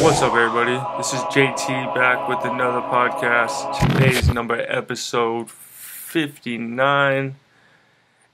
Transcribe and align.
What's 0.00 0.22
up, 0.22 0.34
everybody? 0.34 0.78
This 0.96 1.12
is 1.12 1.20
JT 1.22 1.92
back 1.92 2.28
with 2.28 2.44
another 2.44 2.80
podcast. 2.82 3.80
Today's 3.80 4.28
number 4.28 4.54
episode 4.68 5.50
59. 5.50 7.34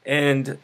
And 0.04 0.58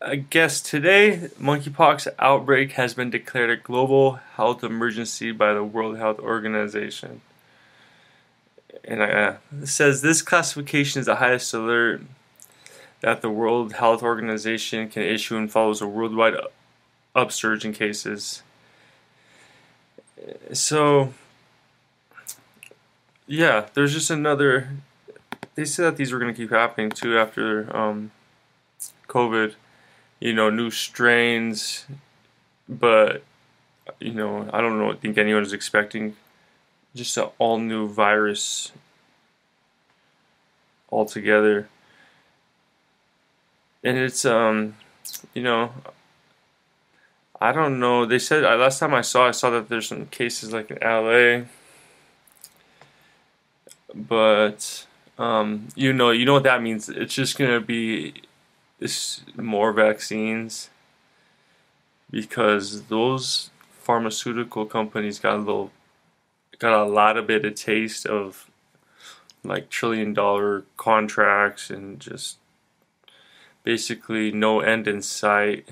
I 0.00 0.14
guess 0.14 0.60
today, 0.60 1.30
monkeypox 1.40 2.06
outbreak 2.20 2.72
has 2.72 2.94
been 2.94 3.10
declared 3.10 3.50
a 3.50 3.56
global 3.56 4.20
health 4.36 4.62
emergency 4.62 5.32
by 5.32 5.54
the 5.54 5.64
World 5.64 5.98
Health 5.98 6.20
Organization. 6.20 7.20
And 8.84 9.02
uh, 9.02 9.34
it 9.60 9.66
says 9.66 10.02
this 10.02 10.22
classification 10.22 11.00
is 11.00 11.06
the 11.06 11.16
highest 11.16 11.52
alert 11.52 12.02
that 13.00 13.22
the 13.22 13.30
World 13.30 13.72
Health 13.72 14.04
Organization 14.04 14.88
can 14.88 15.02
issue 15.02 15.36
and 15.36 15.50
follows 15.50 15.82
a 15.82 15.88
worldwide 15.88 16.36
upsurge 17.16 17.64
in 17.64 17.72
cases. 17.72 18.44
So, 20.52 21.12
yeah, 23.26 23.66
there's 23.74 23.92
just 23.92 24.10
another. 24.10 24.70
They 25.54 25.64
said 25.64 25.84
that 25.84 25.96
these 25.96 26.12
were 26.12 26.18
going 26.18 26.32
to 26.32 26.36
keep 26.36 26.50
happening 26.50 26.90
too 26.90 27.18
after 27.18 27.74
um, 27.76 28.10
COVID. 29.08 29.54
You 30.20 30.32
know, 30.34 30.50
new 30.50 30.70
strains, 30.70 31.86
but 32.68 33.22
you 34.00 34.12
know, 34.12 34.48
I 34.52 34.60
don't 34.60 34.78
know. 34.78 34.92
think 34.94 35.18
anyone 35.18 35.42
is 35.42 35.52
expecting 35.52 36.16
just 36.94 37.16
an 37.16 37.28
all 37.38 37.58
new 37.58 37.88
virus 37.88 38.72
altogether. 40.90 41.68
And 43.84 43.96
it's 43.96 44.24
um, 44.24 44.74
you 45.34 45.42
know, 45.42 45.72
I 47.40 47.52
don't 47.52 47.78
know. 47.78 48.04
They 48.04 48.18
said 48.18 48.44
uh, 48.44 48.56
last 48.56 48.80
time 48.80 48.94
I 48.94 49.02
saw, 49.02 49.28
I 49.28 49.30
saw 49.30 49.50
that 49.50 49.68
there's 49.68 49.88
some 49.88 50.06
cases 50.06 50.52
like 50.52 50.70
in 50.70 50.78
LA, 50.82 51.44
but 53.94 54.86
um, 55.18 55.68
you 55.76 55.92
know, 55.92 56.10
you 56.10 56.24
know 56.24 56.32
what 56.34 56.42
that 56.44 56.62
means. 56.62 56.88
It's 56.88 57.14
just 57.14 57.38
gonna 57.38 57.60
be 57.60 58.22
this 58.80 59.22
more 59.36 59.72
vaccines 59.72 60.70
because 62.10 62.84
those 62.84 63.50
pharmaceutical 63.70 64.66
companies 64.66 65.18
got 65.18 65.36
a 65.36 65.38
little, 65.38 65.70
got 66.58 66.72
a 66.72 66.90
lot 66.90 67.16
of 67.16 67.26
bit 67.26 67.44
of 67.44 67.54
taste 67.54 68.04
of 68.04 68.50
like 69.44 69.70
trillion 69.70 70.12
dollar 70.12 70.64
contracts 70.76 71.70
and 71.70 72.00
just 72.00 72.38
basically 73.62 74.32
no 74.32 74.60
end 74.60 74.88
in 74.88 75.00
sight 75.02 75.68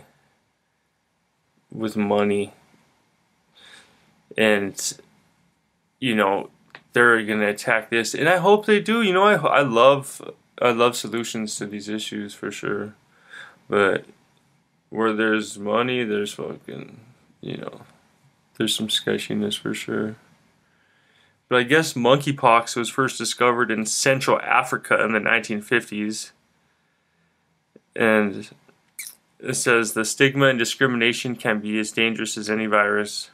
with 1.76 1.96
money. 1.96 2.52
And 4.36 4.80
you 6.00 6.14
know 6.14 6.50
they're 6.92 7.22
to 7.24 7.46
attack 7.46 7.90
this. 7.90 8.14
And 8.14 8.28
i 8.28 8.38
hope 8.38 8.66
they 8.66 8.80
do. 8.80 9.02
You 9.02 9.12
know 9.12 9.24
I, 9.24 9.34
I 9.34 9.62
love 9.62 10.22
i 10.60 10.70
love 10.70 10.96
solutions 10.96 11.56
to 11.56 11.66
these 11.66 11.88
issues 11.88 12.34
for 12.34 12.50
sure. 12.50 12.94
But 13.68 14.06
where 14.90 15.12
there's 15.12 15.58
money 15.58 16.04
there's 16.04 16.32
fucking 16.32 17.00
you 17.40 17.56
know 17.58 17.82
there's 18.56 18.74
some 18.74 18.90
sketchiness 18.90 19.56
for 19.56 19.74
sure. 19.74 20.16
But 21.48 21.58
i 21.58 21.62
guess 21.62 21.92
monkeypox 21.92 22.76
was 22.76 22.88
first 22.88 23.18
discovered 23.18 23.70
in 23.70 23.86
central 23.86 24.40
africa 24.40 25.02
in 25.04 25.12
the 25.12 25.20
1950s 25.20 26.32
and 27.94 28.50
it 29.38 29.54
says 29.54 29.92
the 29.92 30.04
stigma 30.04 30.46
and 30.46 30.58
discrimination 30.58 31.36
can 31.36 31.60
be 31.60 31.78
as 31.78 31.92
dangerous 31.92 32.36
as 32.38 32.48
any 32.48 32.66
virus. 32.66 33.30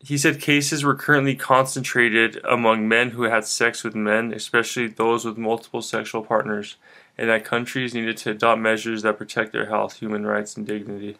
He 0.00 0.18
said 0.18 0.40
cases 0.40 0.84
were 0.84 0.94
currently 0.94 1.34
concentrated 1.34 2.38
among 2.44 2.86
men 2.86 3.10
who 3.10 3.22
had 3.22 3.46
sex 3.46 3.82
with 3.82 3.94
men, 3.94 4.34
especially 4.34 4.86
those 4.86 5.24
with 5.24 5.38
multiple 5.38 5.80
sexual 5.80 6.22
partners, 6.22 6.76
and 7.16 7.30
that 7.30 7.46
countries 7.46 7.94
needed 7.94 8.18
to 8.18 8.32
adopt 8.32 8.60
measures 8.60 9.02
that 9.02 9.16
protect 9.16 9.52
their 9.52 9.66
health, 9.66 10.00
human 10.00 10.26
rights, 10.26 10.58
and 10.58 10.66
dignity. 10.66 11.16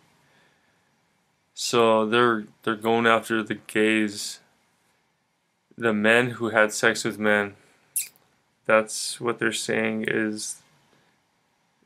So 1.55 2.05
they're 2.05 2.45
they're 2.63 2.75
going 2.75 3.07
after 3.07 3.43
the 3.43 3.55
gays, 3.55 4.41
the 5.79 5.95
men 5.95 6.31
who 6.31 6.51
had 6.51 6.73
sex 6.73 7.05
with 7.05 7.19
men. 7.19 7.55
That's 8.67 9.19
what 9.19 9.39
they're 9.39 9.53
saying 9.53 10.07
is 10.09 10.57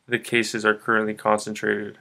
the 0.08 0.18
cases 0.18 0.64
are 0.64 0.74
currently 0.74 1.14
concentrated. 1.14 1.98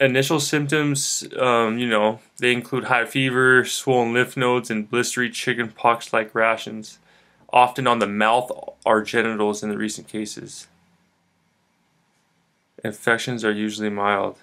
Initial 0.00 0.40
symptoms, 0.40 1.26
um, 1.38 1.78
you 1.78 1.88
know, 1.88 2.20
they 2.38 2.52
include 2.52 2.84
high 2.84 3.04
fever, 3.04 3.64
swollen 3.64 4.14
lymph 4.14 4.36
nodes, 4.36 4.70
and 4.70 4.90
blistery 4.90 5.32
chicken 5.32 5.70
pox 5.70 6.12
like 6.12 6.34
rations, 6.34 6.98
often 7.52 7.86
on 7.86 7.98
the 7.98 8.06
mouth 8.06 8.50
or 8.86 9.02
genitals 9.02 9.62
in 9.62 9.70
the 9.70 9.76
recent 9.76 10.06
cases. 10.06 10.68
Infections 12.84 13.44
are 13.44 13.52
usually 13.52 13.90
mild. 13.90 14.38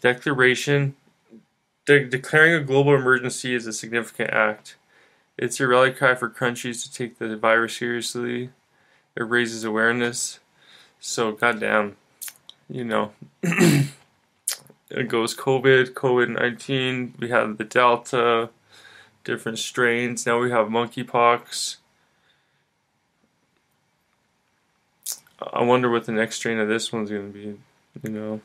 Declaration 0.00 0.96
de- 1.84 2.08
declaring 2.08 2.54
a 2.54 2.64
global 2.64 2.94
emergency 2.94 3.54
is 3.54 3.66
a 3.66 3.72
significant 3.72 4.30
act. 4.30 4.76
It's 5.40 5.58
a 5.58 5.66
rally 5.66 5.90
cry 5.90 6.14
for 6.16 6.28
countries 6.28 6.82
to 6.82 6.92
take 6.92 7.16
the 7.16 7.34
virus 7.34 7.78
seriously. 7.78 8.50
It 9.16 9.22
raises 9.22 9.64
awareness. 9.64 10.38
So, 11.00 11.32
goddamn, 11.32 11.96
you 12.68 12.84
know, 12.84 13.12
it 13.42 15.08
goes 15.08 15.34
COVID, 15.34 15.94
COVID 15.94 16.38
19. 16.38 17.14
We 17.18 17.30
have 17.30 17.56
the 17.56 17.64
Delta, 17.64 18.50
different 19.24 19.58
strains. 19.58 20.26
Now 20.26 20.38
we 20.40 20.50
have 20.50 20.66
monkeypox. 20.66 21.76
I 25.54 25.62
wonder 25.62 25.88
what 25.88 26.04
the 26.04 26.12
next 26.12 26.36
strain 26.36 26.58
of 26.58 26.68
this 26.68 26.92
one's 26.92 27.08
going 27.08 27.32
to 27.32 27.38
be, 27.38 27.58
you 28.02 28.10
know. 28.10 28.42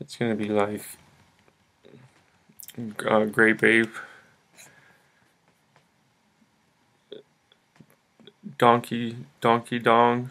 It's 0.00 0.16
going 0.16 0.36
to 0.36 0.44
be 0.44 0.50
like 0.50 0.82
uh, 3.06 3.24
Grape 3.24 3.64
Ape, 3.64 3.94
Donkey, 8.56 9.16
Donkey 9.40 9.78
Dong. 9.78 10.30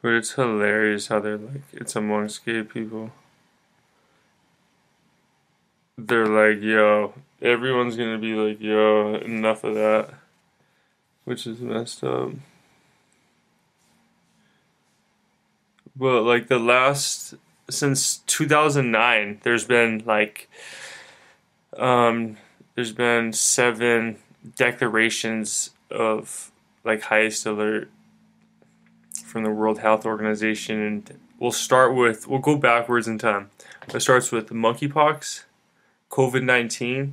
But 0.00 0.12
it's 0.12 0.32
hilarious 0.32 1.08
how 1.08 1.20
they're 1.20 1.36
like, 1.36 1.62
it's 1.72 1.96
amongst 1.96 2.44
gay 2.44 2.62
people. 2.62 3.10
They're 5.96 6.26
like, 6.26 6.62
yo, 6.62 7.14
everyone's 7.42 7.96
gonna 7.96 8.18
be 8.18 8.34
like, 8.34 8.60
yo, 8.60 9.16
enough 9.16 9.64
of 9.64 9.74
that. 9.74 10.14
Which 11.24 11.46
is 11.46 11.60
messed 11.60 12.04
up. 12.04 12.30
But 15.96 16.22
like 16.22 16.46
the 16.46 16.60
last 16.60 17.34
since 17.70 18.18
2009 18.26 19.40
there's 19.42 19.64
been 19.64 20.02
like 20.06 20.48
um 21.76 22.36
there's 22.74 22.92
been 22.92 23.32
seven 23.32 24.16
declarations 24.56 25.70
of 25.90 26.50
like 26.84 27.02
highest 27.02 27.44
alert 27.44 27.90
from 29.24 29.44
the 29.44 29.50
World 29.50 29.80
Health 29.80 30.06
Organization 30.06 30.80
and 30.80 31.18
we'll 31.38 31.52
start 31.52 31.94
with 31.94 32.26
we'll 32.26 32.38
go 32.38 32.56
backwards 32.56 33.06
in 33.06 33.18
time. 33.18 33.50
It 33.92 34.00
starts 34.00 34.32
with 34.32 34.50
monkeypox, 34.50 35.44
COVID-19, 36.10 37.12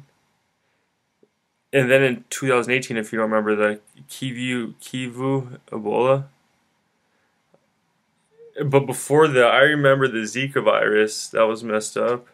and 1.74 1.92
then 1.92 2.04
in 2.04 2.26
2018 2.30 2.98
if 2.98 3.12
you 3.12 3.20
don't 3.20 3.30
remember 3.30 3.56
the 3.56 3.80
Kivu 4.10 4.74
Kivu 4.75 5.60
Ebola 5.72 6.25
but 8.63 8.81
before 8.81 9.28
that, 9.28 9.52
I 9.52 9.62
remember 9.62 10.07
the 10.07 10.19
Zika 10.19 10.63
virus 10.63 11.28
that 11.30 11.44
was 11.44 11.63
messed 11.63 11.98
up. 11.98 12.28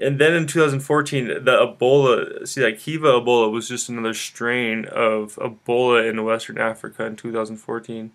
And 0.00 0.20
then 0.20 0.32
in 0.32 0.46
2014, 0.46 1.26
the 1.26 1.40
Ebola, 1.40 2.46
see, 2.46 2.62
like 2.62 2.76
Kivu 2.76 3.00
Ebola 3.00 3.50
was 3.50 3.68
just 3.68 3.88
another 3.88 4.14
strain 4.14 4.84
of 4.86 5.34
Ebola 5.36 6.08
in 6.08 6.24
Western 6.24 6.58
Africa 6.58 7.04
in 7.04 7.16
2014. 7.16 8.12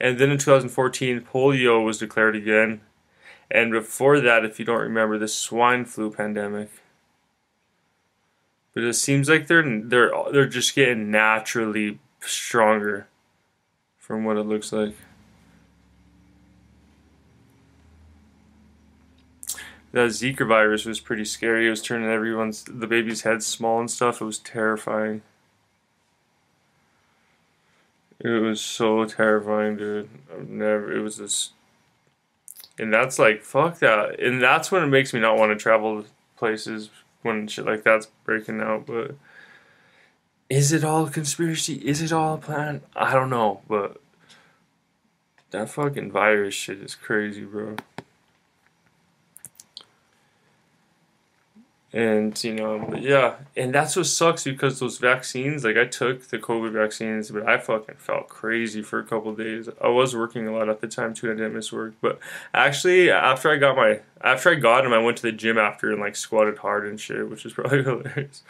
And 0.00 0.18
then 0.18 0.30
in 0.30 0.38
2014, 0.38 1.20
polio 1.20 1.84
was 1.84 1.98
declared 1.98 2.34
again. 2.34 2.80
And 3.50 3.70
before 3.70 4.18
that, 4.20 4.44
if 4.44 4.58
you 4.58 4.64
don't 4.64 4.80
remember, 4.80 5.18
the 5.18 5.28
swine 5.28 5.84
flu 5.84 6.10
pandemic. 6.10 6.70
But 8.72 8.84
it 8.84 8.94
seems 8.94 9.28
like 9.28 9.48
they're 9.48 9.80
they're 9.82 10.12
they're 10.32 10.46
just 10.46 10.76
getting 10.76 11.10
naturally 11.10 11.98
stronger, 12.20 13.08
from 13.98 14.24
what 14.24 14.36
it 14.36 14.44
looks 14.44 14.72
like. 14.72 14.94
That 19.92 20.10
Zika 20.10 20.46
virus 20.46 20.84
was 20.84 21.00
pretty 21.00 21.24
scary. 21.24 21.66
It 21.66 21.70
was 21.70 21.82
turning 21.82 22.08
everyone's 22.08 22.64
the 22.64 22.86
baby's 22.86 23.22
head 23.22 23.42
small 23.42 23.80
and 23.80 23.90
stuff. 23.90 24.20
It 24.20 24.24
was 24.24 24.38
terrifying. 24.38 25.22
It 28.20 28.28
was 28.28 28.60
so 28.60 29.04
terrifying, 29.06 29.76
dude. 29.76 30.08
I've 30.32 30.48
never. 30.48 30.92
It 30.92 31.00
was 31.00 31.16
this, 31.16 31.50
and 32.78 32.92
that's 32.92 33.18
like 33.18 33.42
fuck 33.42 33.78
that, 33.78 34.20
and 34.20 34.42
that's 34.42 34.70
when 34.70 34.82
it 34.82 34.88
makes 34.88 35.14
me 35.14 35.20
not 35.20 35.38
want 35.38 35.52
to 35.52 35.56
travel 35.56 36.04
places 36.36 36.90
when 37.22 37.46
shit 37.46 37.64
like 37.64 37.82
that's 37.82 38.06
breaking 38.24 38.60
out. 38.60 38.86
But 38.86 39.14
is 40.50 40.72
it 40.72 40.84
all 40.84 41.06
a 41.06 41.10
conspiracy? 41.10 41.76
Is 41.76 42.02
it 42.02 42.12
all 42.12 42.34
a 42.34 42.38
plan? 42.38 42.82
I 42.94 43.14
don't 43.14 43.30
know, 43.30 43.62
but 43.66 44.00
that 45.50 45.70
fucking 45.70 46.12
virus 46.12 46.54
shit 46.54 46.82
is 46.82 46.94
crazy, 46.94 47.44
bro. 47.44 47.76
And 51.92 52.42
you 52.44 52.54
know, 52.54 52.94
yeah, 52.96 53.34
and 53.56 53.74
that's 53.74 53.96
what 53.96 54.06
sucks 54.06 54.44
because 54.44 54.78
those 54.78 54.98
vaccines, 54.98 55.64
like 55.64 55.76
I 55.76 55.86
took 55.86 56.28
the 56.28 56.38
COVID 56.38 56.70
vaccines, 56.72 57.32
but 57.32 57.48
I 57.48 57.58
fucking 57.58 57.96
felt 57.96 58.28
crazy 58.28 58.80
for 58.80 59.00
a 59.00 59.04
couple 59.04 59.34
days. 59.34 59.68
I 59.82 59.88
was 59.88 60.14
working 60.14 60.46
a 60.46 60.52
lot 60.52 60.68
at 60.68 60.80
the 60.80 60.86
time 60.86 61.14
too, 61.14 61.32
I 61.32 61.34
didn't 61.34 61.54
miss 61.54 61.72
work. 61.72 61.94
But 62.00 62.20
actually, 62.54 63.10
after 63.10 63.50
I 63.50 63.56
got 63.56 63.74
my, 63.74 64.02
after 64.20 64.50
I 64.50 64.54
got 64.54 64.82
them, 64.82 64.92
I 64.92 64.98
went 64.98 65.16
to 65.16 65.24
the 65.24 65.32
gym 65.32 65.58
after 65.58 65.90
and 65.90 66.00
like 66.00 66.14
squatted 66.14 66.58
hard 66.58 66.86
and 66.86 67.00
shit, 67.00 67.28
which 67.28 67.44
is 67.44 67.52
probably 67.54 67.82
hilarious. 67.82 68.44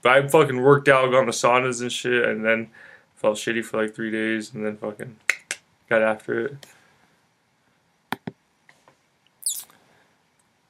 But 0.00 0.12
I 0.12 0.28
fucking 0.28 0.62
worked 0.62 0.86
out, 0.86 1.12
in 1.12 1.26
the 1.26 1.32
saunas 1.32 1.80
and 1.80 1.90
shit, 1.90 2.28
and 2.28 2.44
then 2.44 2.68
felt 3.16 3.38
shitty 3.38 3.64
for 3.64 3.82
like 3.82 3.92
three 3.96 4.12
days, 4.12 4.54
and 4.54 4.64
then 4.64 4.76
fucking 4.76 5.16
got 5.88 6.02
after 6.02 6.46
it. 6.46 6.66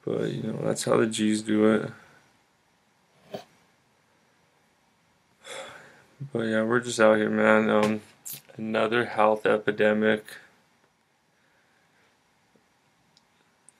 But 0.03 0.31
you 0.31 0.43
know, 0.43 0.59
that's 0.63 0.85
how 0.85 0.97
the 0.97 1.05
G's 1.05 1.43
do 1.43 1.71
it. 1.71 1.91
But 6.31 6.43
yeah, 6.43 6.63
we're 6.63 6.79
just 6.79 6.99
out 6.99 7.17
here, 7.17 7.29
man. 7.29 7.69
Um, 7.69 8.01
another 8.57 9.05
health 9.05 9.45
epidemic. 9.45 10.25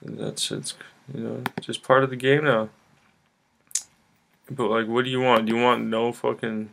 That's 0.02 0.52
it's 0.52 0.76
you 1.14 1.22
know 1.22 1.44
just 1.62 1.84
part 1.84 2.04
of 2.04 2.10
the 2.10 2.16
game 2.16 2.44
now. 2.44 2.70
But 4.50 4.70
like, 4.70 4.88
what 4.88 5.06
do 5.06 5.12
you 5.12 5.22
want? 5.22 5.46
Do 5.46 5.56
you 5.56 5.62
want 5.62 5.86
no 5.86 6.12
fucking 6.12 6.70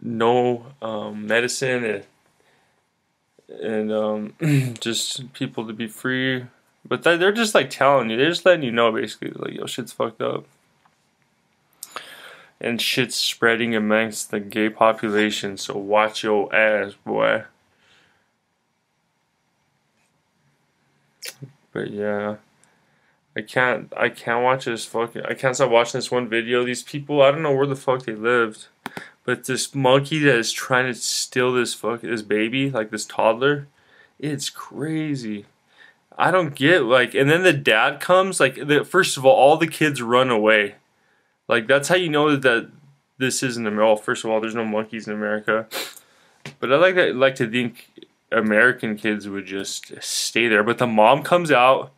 no 0.00 0.66
um, 0.80 1.26
medicine 1.26 1.84
and 1.84 2.04
and 3.60 3.92
um, 3.92 4.74
just 4.80 5.32
people 5.32 5.66
to 5.66 5.72
be 5.72 5.88
free? 5.88 6.44
But 6.86 7.02
they're 7.02 7.32
just 7.32 7.54
like 7.54 7.70
telling 7.70 8.10
you, 8.10 8.16
they're 8.16 8.30
just 8.30 8.46
letting 8.46 8.62
you 8.62 8.70
know 8.70 8.92
basically, 8.92 9.30
like, 9.30 9.54
yo, 9.54 9.66
shit's 9.66 9.92
fucked 9.92 10.22
up 10.22 10.46
and 12.60 12.80
shit's 12.80 13.16
spreading 13.16 13.74
amongst 13.74 14.30
the 14.30 14.40
gay 14.40 14.68
population, 14.68 15.56
so 15.56 15.76
watch 15.76 16.22
your 16.22 16.54
ass, 16.54 16.94
boy. 17.04 17.44
But 21.72 21.90
yeah. 21.90 22.36
I 23.36 23.42
can't 23.42 23.92
I 23.96 24.08
can't 24.08 24.42
watch 24.42 24.64
this 24.64 24.84
fucking 24.84 25.22
I 25.24 25.34
can't 25.34 25.54
stop 25.54 25.70
watching 25.70 25.98
this 25.98 26.10
one 26.10 26.28
video. 26.28 26.64
These 26.64 26.82
people 26.82 27.22
I 27.22 27.30
don't 27.30 27.42
know 27.42 27.54
where 27.54 27.66
the 27.66 27.76
fuck 27.76 28.04
they 28.04 28.14
lived. 28.14 28.66
But 29.24 29.44
this 29.44 29.74
monkey 29.74 30.18
that 30.20 30.36
is 30.36 30.50
trying 30.50 30.86
to 30.86 30.94
steal 30.98 31.52
this 31.52 31.72
fuck 31.72 32.00
this 32.00 32.22
baby, 32.22 32.70
like 32.70 32.90
this 32.90 33.04
toddler, 33.04 33.68
it's 34.18 34.50
crazy. 34.50 35.44
I 36.16 36.32
don't 36.32 36.56
get 36.56 36.82
like 36.82 37.14
and 37.14 37.30
then 37.30 37.44
the 37.44 37.52
dad 37.52 38.00
comes, 38.00 38.40
like 38.40 38.56
the 38.66 38.84
first 38.84 39.16
of 39.16 39.24
all, 39.24 39.36
all 39.36 39.56
the 39.56 39.68
kids 39.68 40.02
run 40.02 40.30
away. 40.30 40.74
Like 41.48 41.66
that's 41.66 41.88
how 41.88 41.96
you 41.96 42.08
know 42.08 42.36
that 42.36 42.70
this 43.18 43.42
isn't 43.42 43.66
America. 43.66 43.86
Well, 43.86 43.96
first 43.96 44.24
of 44.24 44.30
all, 44.30 44.40
there's 44.40 44.54
no 44.54 44.64
monkeys 44.64 45.08
in 45.08 45.14
America, 45.14 45.66
but 46.60 46.72
I 46.72 46.76
like 46.76 46.94
that. 46.94 47.16
Like 47.16 47.34
to 47.36 47.50
think 47.50 47.90
American 48.30 48.96
kids 48.96 49.28
would 49.28 49.46
just 49.46 50.02
stay 50.02 50.48
there. 50.48 50.62
But 50.62 50.78
the 50.78 50.86
mom 50.86 51.22
comes 51.22 51.50
out, 51.50 51.92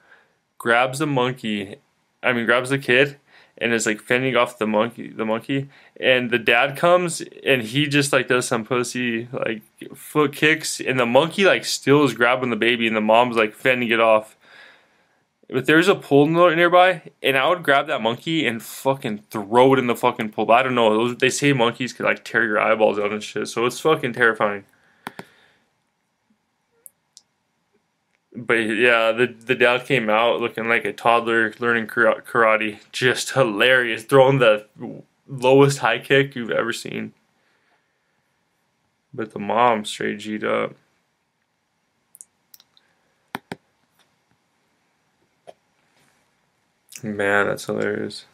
grabs 0.58 1.00
the 1.00 1.06
monkey. 1.06 1.76
I 2.22 2.32
mean, 2.32 2.46
grabs 2.46 2.70
the 2.70 2.78
kid 2.78 3.16
and 3.58 3.72
is 3.72 3.86
like 3.86 4.00
fending 4.00 4.36
off 4.36 4.58
the 4.58 4.66
monkey. 4.66 5.08
The 5.08 5.26
monkey 5.26 5.68
and 5.98 6.30
the 6.30 6.38
dad 6.38 6.76
comes 6.76 7.22
and 7.44 7.62
he 7.62 7.86
just 7.86 8.12
like 8.12 8.28
does 8.28 8.48
some 8.48 8.64
pussy 8.64 9.28
like 9.32 9.62
foot 9.94 10.32
kicks 10.32 10.80
and 10.80 10.98
the 10.98 11.06
monkey 11.06 11.44
like 11.44 11.64
still 11.64 12.04
is 12.04 12.14
grabbing 12.14 12.50
the 12.50 12.56
baby 12.56 12.86
and 12.86 12.96
the 12.96 13.00
mom's 13.00 13.36
like 13.36 13.52
fending 13.54 13.90
it 13.90 14.00
off 14.00 14.36
if 15.52 15.66
there's 15.66 15.88
a 15.88 15.94
pool 15.94 16.26
nearby, 16.26 17.02
and 17.22 17.36
I 17.36 17.48
would 17.48 17.62
grab 17.62 17.88
that 17.88 18.00
monkey 18.00 18.46
and 18.46 18.62
fucking 18.62 19.24
throw 19.30 19.74
it 19.74 19.78
in 19.78 19.88
the 19.88 19.96
fucking 19.96 20.30
pool. 20.30 20.46
But 20.46 20.52
I 20.54 20.62
don't 20.62 20.74
know. 20.76 20.94
Those, 20.94 21.16
they 21.16 21.30
say 21.30 21.52
monkeys 21.52 21.92
could 21.92 22.06
like 22.06 22.24
tear 22.24 22.44
your 22.44 22.60
eyeballs 22.60 22.98
out 22.98 23.12
and 23.12 23.22
shit, 23.22 23.48
so 23.48 23.66
it's 23.66 23.80
fucking 23.80 24.12
terrifying. 24.12 24.64
But 28.32 28.54
yeah, 28.54 29.10
the 29.10 29.26
the 29.26 29.56
dad 29.56 29.86
came 29.86 30.08
out 30.08 30.40
looking 30.40 30.68
like 30.68 30.84
a 30.84 30.92
toddler 30.92 31.52
learning 31.58 31.88
karate. 31.88 32.78
Just 32.92 33.32
hilarious, 33.32 34.04
throwing 34.04 34.38
the 34.38 34.66
lowest 35.26 35.78
high 35.78 35.98
kick 35.98 36.36
you've 36.36 36.52
ever 36.52 36.72
seen. 36.72 37.12
But 39.12 39.32
the 39.32 39.40
mom 39.40 39.84
straight 39.84 40.20
G'd 40.20 40.44
up. 40.44 40.76
Man, 47.02 47.46
that's 47.46 47.64
hilarious. 47.64 48.26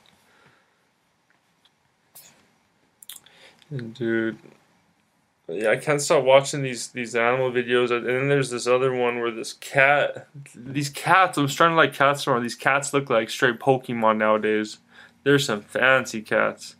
dude, 3.70 4.38
yeah, 5.48 5.70
I 5.70 5.76
can't 5.76 6.00
stop 6.00 6.24
watching 6.24 6.62
these 6.62 6.88
these 6.88 7.14
animal 7.14 7.50
videos. 7.50 7.90
And 7.90 8.06
then 8.06 8.28
there's 8.28 8.50
this 8.50 8.66
other 8.66 8.92
one 8.92 9.20
where 9.20 9.30
this 9.30 9.52
cat, 9.52 10.28
these 10.54 10.90
cats. 10.90 11.38
I'm 11.38 11.48
starting 11.48 11.74
to 11.74 11.78
like 11.78 11.94
cats 11.94 12.26
more. 12.26 12.40
These 12.40 12.54
cats 12.56 12.92
look 12.92 13.10
like 13.10 13.30
straight 13.30 13.58
Pokemon 13.58 14.18
nowadays. 14.18 14.78
There's 15.22 15.46
some 15.46 15.62
fancy 15.62 16.22
cats, 16.22 16.76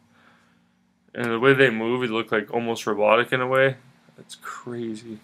and 1.15 1.27
the 1.27 1.41
way 1.41 1.55
they 1.55 1.71
move, 1.71 2.03
it 2.03 2.11
look 2.11 2.33
like 2.33 2.53
almost 2.53 2.87
robotic 2.87 3.33
in 3.33 3.41
a 3.41 3.47
way. 3.47 3.77
That's 4.17 4.37
crazy. 4.37 5.19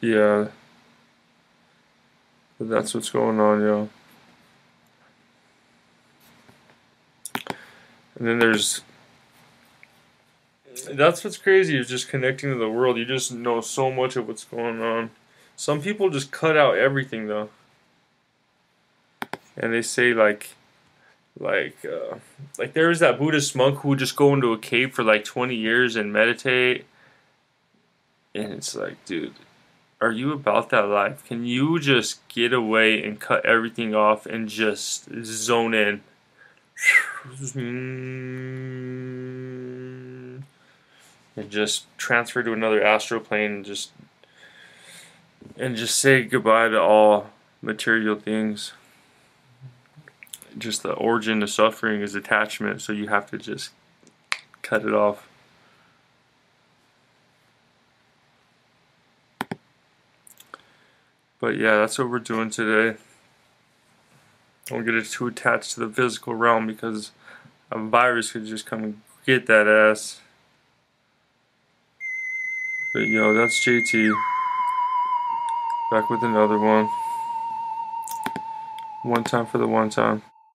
Yeah. 0.00 0.48
But 2.58 2.68
that's 2.68 2.94
what's 2.94 3.10
going 3.10 3.38
on, 3.38 3.60
yo. 3.60 3.88
And 8.18 8.26
then 8.26 8.38
there's 8.38 8.82
that's 10.90 11.24
what's 11.24 11.36
crazy 11.36 11.76
is 11.76 11.88
just 11.88 12.08
connecting 12.08 12.50
to 12.50 12.58
the 12.58 12.68
world. 12.68 12.96
You 12.96 13.04
just 13.04 13.32
know 13.32 13.60
so 13.60 13.90
much 13.90 14.16
of 14.16 14.28
what's 14.28 14.44
going 14.44 14.80
on. 14.80 15.10
Some 15.56 15.80
people 15.80 16.10
just 16.10 16.30
cut 16.30 16.56
out 16.56 16.78
everything 16.78 17.26
though. 17.26 17.50
And 19.56 19.72
they 19.72 19.82
say 19.82 20.14
like 20.14 20.50
like 21.38 21.84
uh, 21.84 22.16
like 22.58 22.72
there 22.72 22.88
was 22.88 23.00
that 23.00 23.18
Buddhist 23.18 23.54
monk 23.54 23.80
who 23.80 23.90
would 23.90 23.98
just 23.98 24.16
go 24.16 24.32
into 24.32 24.52
a 24.52 24.58
cave 24.58 24.94
for 24.94 25.02
like 25.02 25.24
20 25.24 25.54
years 25.54 25.96
and 25.96 26.12
meditate. 26.12 26.86
And 28.34 28.52
it's 28.52 28.74
like, 28.74 29.02
dude, 29.06 29.34
are 30.00 30.12
you 30.12 30.32
about 30.32 30.70
that 30.70 30.88
life? 30.88 31.24
Can 31.24 31.46
you 31.46 31.78
just 31.78 32.26
get 32.28 32.52
away 32.52 33.02
and 33.02 33.18
cut 33.18 33.44
everything 33.46 33.94
off 33.94 34.26
and 34.26 34.48
just 34.48 35.08
zone 35.24 35.74
in? 35.74 36.02
And 41.38 41.50
just 41.50 41.84
transfer 41.98 42.42
to 42.42 42.54
another 42.54 42.82
astral 42.82 43.20
plane 43.20 43.52
and 43.52 43.64
just 43.64 43.90
and 45.58 45.76
just 45.76 45.98
say 45.98 46.22
goodbye 46.22 46.68
to 46.68 46.80
all 46.80 47.30
material 47.60 48.16
things. 48.16 48.72
Just 50.56 50.82
the 50.82 50.92
origin 50.92 51.42
of 51.42 51.50
suffering 51.50 52.00
is 52.00 52.14
attachment, 52.14 52.80
so 52.80 52.92
you 52.92 53.08
have 53.08 53.30
to 53.30 53.38
just 53.38 53.70
cut 54.62 54.84
it 54.84 54.94
off. 54.94 55.25
But 61.46 61.58
yeah, 61.58 61.76
that's 61.76 61.96
what 61.96 62.10
we're 62.10 62.18
doing 62.18 62.50
today. 62.50 62.98
Don't 64.64 64.84
get 64.84 64.96
it 64.96 65.06
too 65.06 65.28
attached 65.28 65.74
to 65.74 65.86
the 65.86 65.88
physical 65.88 66.34
realm 66.34 66.66
because 66.66 67.12
a 67.70 67.78
virus 67.78 68.32
could 68.32 68.46
just 68.46 68.66
come 68.66 68.82
and 68.82 69.00
get 69.24 69.46
that 69.46 69.68
ass. 69.68 70.20
But 72.92 73.02
yo, 73.02 73.32
that's 73.32 73.64
JT. 73.64 74.12
Back 75.92 76.10
with 76.10 76.24
another 76.24 76.58
one. 76.58 76.88
One 79.04 79.22
time 79.22 79.46
for 79.46 79.58
the 79.58 79.68
one 79.68 79.88
time. 79.88 80.22